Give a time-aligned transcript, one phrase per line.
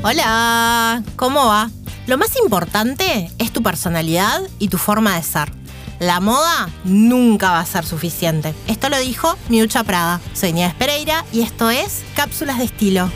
[0.00, 1.72] Hola, ¿cómo va?
[2.06, 5.50] Lo más importante es tu personalidad y tu forma de ser.
[5.98, 8.54] La moda nunca va a ser suficiente.
[8.68, 10.20] Esto lo dijo Miucha Prada.
[10.34, 13.10] Soy Nieves Pereira y esto es Cápsulas de Estilo.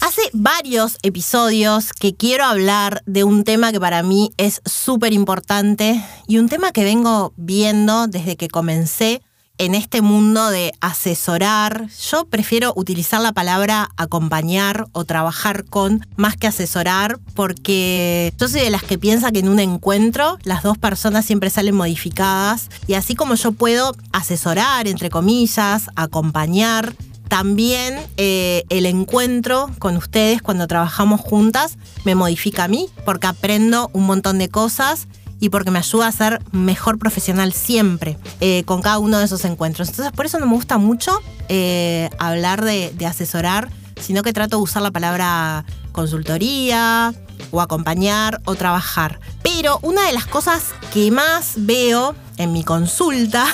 [0.00, 6.04] Hace varios episodios que quiero hablar de un tema que para mí es súper importante
[6.26, 9.22] y un tema que vengo viendo desde que comencé
[9.62, 16.36] en este mundo de asesorar, yo prefiero utilizar la palabra acompañar o trabajar con más
[16.36, 20.78] que asesorar porque yo soy de las que piensa que en un encuentro las dos
[20.78, 26.96] personas siempre salen modificadas y así como yo puedo asesorar, entre comillas, acompañar,
[27.28, 33.90] también eh, el encuentro con ustedes cuando trabajamos juntas me modifica a mí porque aprendo
[33.92, 35.06] un montón de cosas
[35.42, 39.44] y porque me ayuda a ser mejor profesional siempre eh, con cada uno de esos
[39.44, 39.88] encuentros.
[39.88, 43.68] Entonces por eso no me gusta mucho eh, hablar de, asesorar,
[44.00, 47.12] sino que trato de usar la palabra consultoría
[47.50, 49.18] o acompañar o trabajar.
[49.42, 53.44] Pero una de las cosas que más veo en mi consulta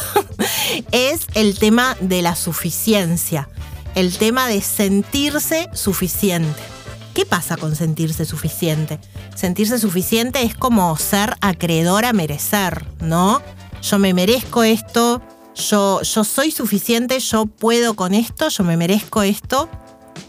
[0.93, 3.49] es el tema de la suficiencia,
[3.95, 6.78] el tema de sentirse suficiente.
[7.19, 9.01] ¿Qué pasa con sentirse suficiente?
[9.35, 13.43] Sentirse suficiente es como ser acreedor a merecer, ¿no?
[13.83, 15.21] Yo me merezco esto,
[15.57, 19.69] yo, yo soy suficiente, yo puedo con esto, yo me merezco esto.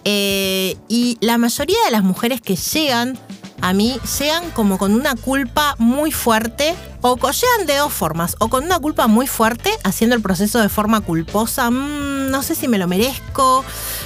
[0.04, 3.20] Eh, y la mayoría de las mujeres que llegan
[3.62, 8.48] a mí llegan como con una culpa muy fuerte, o llegan de dos formas, o
[8.48, 12.68] con una culpa muy fuerte, haciendo el proceso de forma culposa, mm, no sé si
[12.68, 13.64] me lo merezco,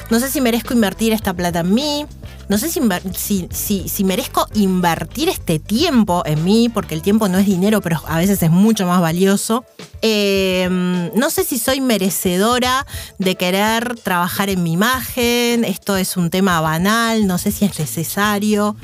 [0.10, 2.06] no sé si merezco invertir esta plata en mí,
[2.54, 7.48] no sé si, si, merezco invertir este tiempo en mí, porque el tiempo no es
[7.48, 9.66] dinero, pero a veces es mucho más valioso.
[10.04, 12.86] Em, no sé si soy merecedora
[13.18, 17.80] de querer trabajar en mi imagen, esto es un tema banal, no sé si es
[17.80, 18.76] necesario.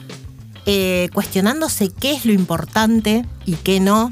[0.66, 4.12] Eh, cuestionándose qué es lo importante y qué no.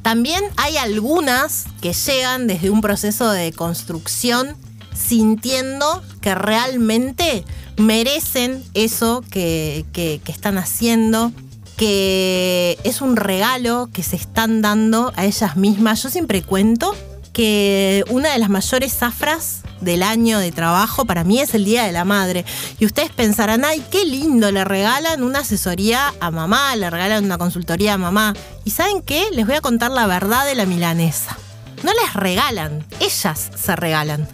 [0.00, 4.56] También hay algunas que llegan desde un proceso de construcción
[5.00, 7.44] sintiendo que realmente
[7.76, 9.84] merecen eso que,
[10.26, 11.32] están haciendo,
[11.76, 16.02] que es un regalo que se están dando a ellas mismas.
[16.02, 16.94] Yo siempre cuento
[17.32, 21.84] que una de las mayores zafras del año de trabajo para mí es el Día
[21.84, 22.44] de la Madre.
[22.78, 27.38] Y ustedes pensarán, ay, qué lindo, le regalan una asesoría a mamá, le regalan una
[27.38, 28.34] consultoría a mamá.
[28.64, 29.26] ¿Y saben qué?
[29.32, 31.36] Les voy a contar la verdad de la milanesa.
[31.82, 34.28] No les regalan, ellas se regalan.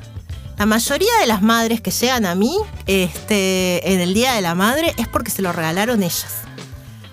[0.59, 2.57] La mayoría de las madres que llegan a mí
[2.87, 6.29] este, en el Día de la Madre es porque se lo regalaron ellas.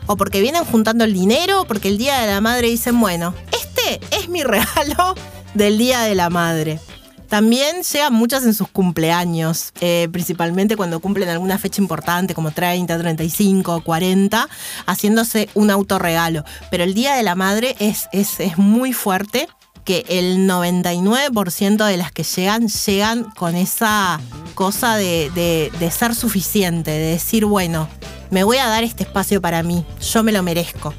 [0.05, 3.33] O porque vienen juntando el dinero, o porque el Día de la Madre dicen, bueno,
[3.51, 5.15] este es mi regalo
[5.55, 6.79] del Día de la Madre.
[7.27, 12.97] También llegan muchas en sus cumpleaños, eh, principalmente cuando cumplen alguna fecha importante como 30,
[12.97, 14.47] 35, 40,
[14.85, 16.45] haciéndose un autorregalo.
[16.71, 19.49] Pero el Día de la Madre es, es, es muy fuerte
[19.83, 24.19] que el 99% de las que llegan llegan con esa
[24.55, 27.89] cosa de, ser suficiente, de decir, bueno,
[28.31, 30.93] me voy a dar este espacio para mí, yo me lo merezco.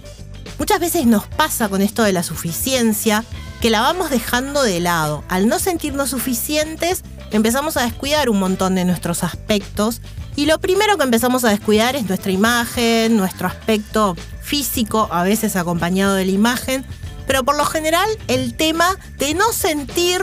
[0.58, 3.24] Muchas veces nos pasa con esto de la suficiencia
[3.60, 5.24] que la vamos dejando de lado.
[5.28, 7.02] Al no sentirnos suficientes,
[7.32, 10.00] empezamos a descuidar un montón de nuestros aspectos
[10.36, 15.56] y lo primero que empezamos a descuidar es nuestra imagen, nuestro aspecto físico, a veces
[15.56, 16.84] acompañado de la imagen,
[17.26, 20.22] pero por lo general el tema de no sentir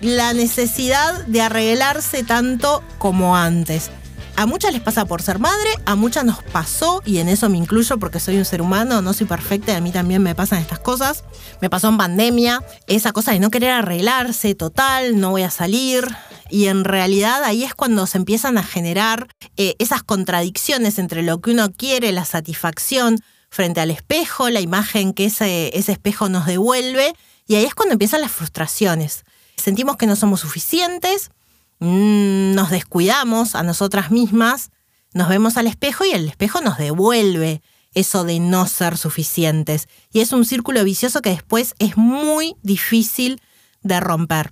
[0.00, 3.90] la necesidad de arreglarse tanto como antes.
[4.34, 7.58] A muchas les pasa por ser madre, a muchas nos pasó, y en eso me
[7.58, 10.58] incluyo porque soy un ser humano, no soy perfecta y a mí también me pasan
[10.58, 11.24] estas cosas.
[11.60, 16.08] Me pasó en pandemia, esa cosa de no querer arreglarse total, no voy a salir.
[16.48, 21.40] Y en realidad ahí es cuando se empiezan a generar eh, esas contradicciones entre lo
[21.40, 23.18] que uno quiere, la satisfacción,
[23.52, 27.14] frente al espejo, la imagen que ese, espejo nos devuelve,
[27.46, 29.24] y ahí es cuando empiezan las frustraciones.
[29.58, 31.30] Sentimos que no somos suficientes,
[31.78, 34.70] mm, nos descuidamos a nosotras mismas,
[35.12, 37.60] nos vemos al espejo y el espejo nos devuelve
[37.92, 39.86] eso de no ser suficientes.
[40.10, 43.38] Y es un círculo vicioso que después es muy difícil
[43.82, 44.50] de romper.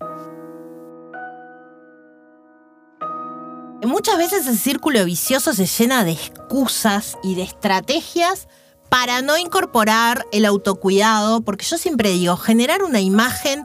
[3.82, 8.46] Muchas veces el círculo vicioso se llena de excusas y de estrategias
[8.90, 13.64] para no incorporar el autocuidado, porque yo siempre digo, generar una imagen,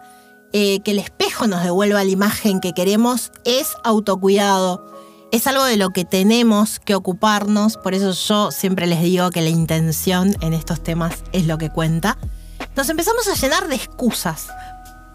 [0.53, 4.85] eh, que el espejo nos devuelva la imagen que queremos, es autocuidado.
[5.31, 9.41] Es algo de lo que tenemos que ocuparnos, por eso yo siempre les digo que
[9.41, 12.17] la intención en estos temas es lo que cuenta.
[12.75, 14.47] Nos empezamos a llenar de excusas.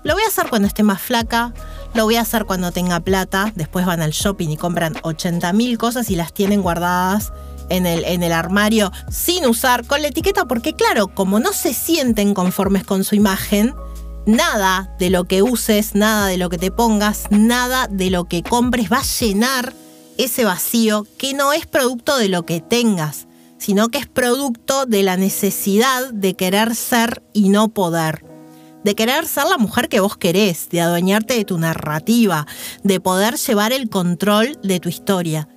[0.03, 1.55] Lo voy a hacer cuando esté más flaca,
[1.95, 5.79] lo voy a hacer cuando tenga plata, después van al shopping y compran 80 mil
[5.79, 7.33] cosas y las tienen guardadas
[7.71, 12.85] en el, armario sin usar con la etiqueta, porque claro, como no se sienten conformes
[12.85, 13.75] con su imagen,
[14.27, 18.43] nada de lo que uses, nada de lo que te pongas, nada de lo que
[18.43, 19.73] compres va a llenar
[20.19, 23.27] ese vacío que no es producto de lo que tengas,
[23.59, 28.25] sino que es producto de la necesidad de querer ser y no poder.
[28.85, 32.47] De querer ser la mujer que vos querés, de adueñarte de tu narrativa,
[32.83, 35.49] de poder llevar el control de tu historia.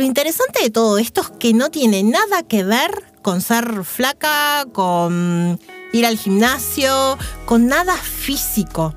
[0.00, 4.64] Lo interesante de todo esto es que no tiene nada que ver con ser flaca,
[4.72, 5.60] con
[5.92, 8.94] ir al gimnasio, con nada físico.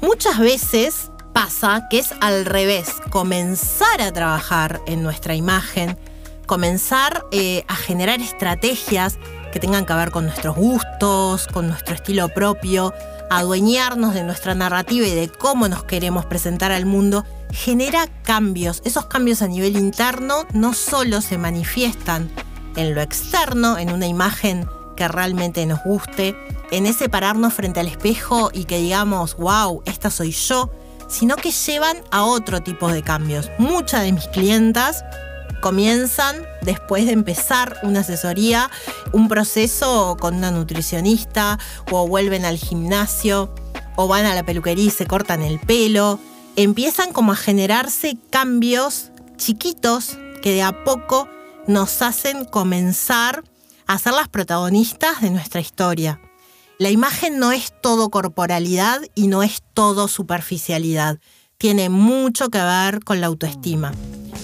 [0.00, 5.96] Muchas veces pasa que es al revés, comenzar a trabajar en nuestra imagen,
[6.46, 9.20] comenzar eh, a generar estrategias
[9.52, 12.92] que tengan que ver con nuestros gustos, con nuestro estilo propio,
[13.30, 18.82] adueñarnos de nuestra narrativa y de cómo nos queremos presentar al mundo, genera cambios.
[18.84, 22.30] Esos cambios a nivel interno no solo se manifiestan
[22.76, 24.66] en lo externo, en una imagen
[24.96, 26.34] que realmente nos guste,
[26.70, 30.70] en ese pararnos frente al espejo y que digamos, wow, esta soy yo,
[31.08, 33.50] sino que llevan a otro tipo de cambios.
[33.58, 35.04] Muchas de mis clientas
[35.60, 38.70] comienzan después de empezar una asesoría,
[39.12, 41.58] un proceso con una nutricionista
[41.90, 43.54] o vuelven al gimnasio
[43.96, 46.18] o van a la peluquería y se cortan el pelo.
[46.56, 51.26] Empiezan como a generarse cambios chiquitos que de a poco
[51.66, 53.42] nos hacen comenzar
[53.86, 56.20] a ser las protagonistas de nuestra historia.
[56.78, 61.18] La imagen no es todo corporalidad y no es todo superficialidad.
[61.56, 63.92] Tiene mucho que ver con la autoestima.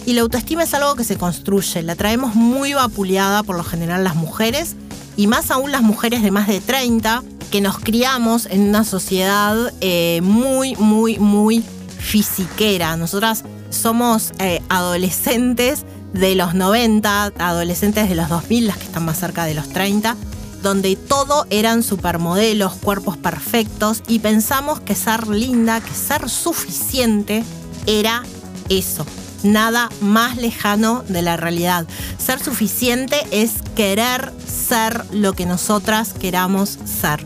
[0.07, 4.03] Y la autoestima es algo que se construye, la traemos muy vapuleada por lo general
[4.03, 4.77] las mujeres
[5.19, 9.75] y más aún las mujeres de más de 30 que nos criamos en una sociedad
[9.83, 11.63] eh, muy, muy, muy
[11.99, 12.97] fisiquera.
[12.97, 19.19] Nosotras somos eh, adolescentes de los 90, adolescentes de los 2000, las que están más
[19.19, 20.17] cerca de los 30,
[20.63, 27.45] donde todo eran supermodelos, cuerpos perfectos y pensamos que ser linda, que ser suficiente
[27.87, 28.23] era
[28.69, 29.07] eso.
[29.45, 31.87] Nada más lejano de la realidad.
[32.19, 37.25] Ser suficiente es querer ser lo que nosotras queramos ser.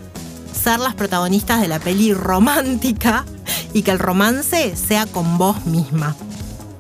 [0.53, 3.25] Ser las protagonistas de la peli romántica
[3.73, 6.17] y que el romance sea con vos misma.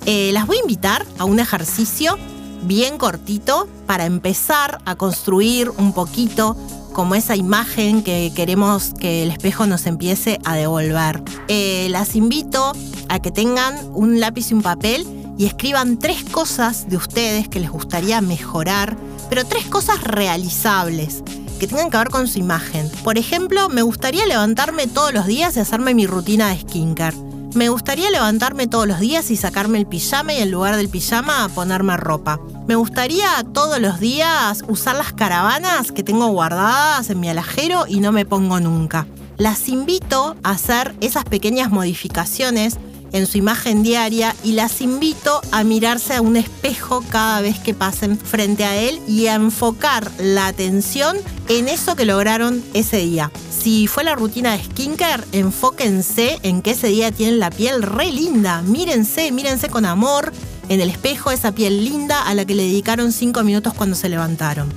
[0.06, 2.18] Eh, las voy a invitar a un ejercicio
[2.64, 6.56] bien cortito para empezar a construir un poquito
[6.92, 11.22] como esa imagen que queremos que el espejo nos empiece a devolver.
[11.48, 12.72] Eh, las invito
[13.08, 15.06] a que tengan un lápiz y un papel
[15.38, 18.96] y escriban tres cosas de ustedes que les gustaría mejorar,
[19.30, 21.22] pero tres cosas realizables
[21.62, 22.90] que tengan que ver con su imagen.
[23.04, 27.16] Por ejemplo, me gustaría levantarme todos los días y hacerme mi rutina de skincare.
[27.54, 31.48] Me gustaría levantarme todos los días y sacarme el pijama y en lugar del pijama
[31.54, 32.40] ponerme ropa.
[32.66, 38.00] Me gustaría todos los días usar las caravanas que tengo guardadas en mi alajero y
[38.00, 39.06] no me pongo nunca.
[39.36, 42.76] Las invito a hacer esas pequeñas modificaciones
[43.12, 47.74] en su imagen diaria y las invito a mirarse a un espejo cada vez que
[47.74, 51.16] pasen frente a él y a enfocar la atención
[51.48, 53.30] en eso que lograron ese día
[53.62, 58.10] si fue la rutina de skincare, enfóquense en que ese día tienen la piel re
[58.10, 58.60] linda.
[58.62, 60.32] Mírense, mírense con amor
[60.69, 64.08] en el espejo esa piel linda a la que le dedicaron cinco minutos cuando se
[64.08, 64.69] levantaron.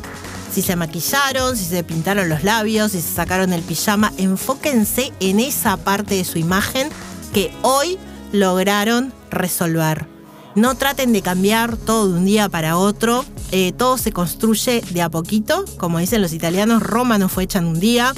[0.53, 5.39] Si se maquillaron, si se pintaron los labios, si se sacaron el pijama, enfóquense en
[5.39, 6.89] esa parte de su imagen
[7.33, 7.97] que hoy
[8.35, 10.07] lograron resolver.
[10.55, 13.25] No traten de cambiar todo de un día para otro.
[13.51, 15.65] Eh, todo se construye de a poquito.
[15.77, 18.13] Como dicen los italianos, Roma no fue hecha en un día.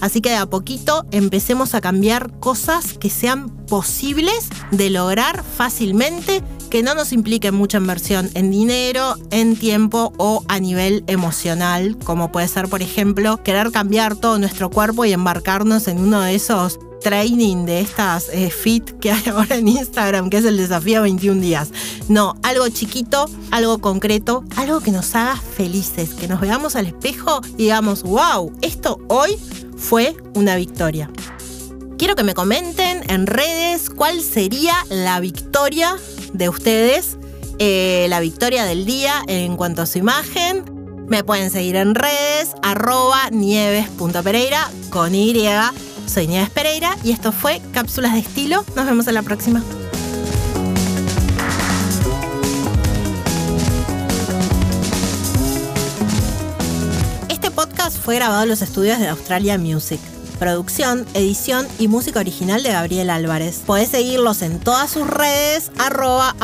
[0.00, 6.42] Así que de a poquito empecemos a cambiar cosas que sean posibles de lograr fácilmente,
[6.70, 12.32] que no nos impliquen mucha inversión en dinero, en tiempo o a nivel emocional, como
[12.32, 16.78] puede ser, por ejemplo, querer cambiar todo nuestro cuerpo y embarcarnos en uno de esos
[17.00, 21.40] training de estas eh, fit que hay ahora en Instagram, que es el desafío 21
[21.40, 21.70] días.
[22.08, 27.40] No, algo chiquito, algo concreto, algo que nos haga felices, que nos veamos al espejo
[27.54, 29.36] y digamos, wow, esto hoy
[29.76, 31.10] fue una victoria.
[31.98, 35.96] Quiero que me comenten en redes cuál sería la victoria
[36.32, 37.18] de ustedes,
[37.58, 40.64] eh, la victoria del día en cuanto a su imagen.
[41.08, 45.34] Me pueden seguir en redes, arroba nieves.pereira con Y.
[46.06, 48.64] Soy Nieves Pereira y esto fue Cápsulas de Estilo.
[48.76, 49.62] Nos vemos en la próxima.
[57.98, 60.00] fue grabado en los estudios de Australia Music.
[60.38, 63.62] Producción, edición y música original de Gabriel Álvarez.
[63.66, 66.34] Podés seguirlos en todas sus redes, arroba.